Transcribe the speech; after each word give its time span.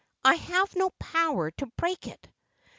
I 0.25 0.33
have 0.33 0.75
no 0.75 0.89
power 0.99 1.51
to 1.51 1.67
break 1.77 2.07
it." 2.07 2.27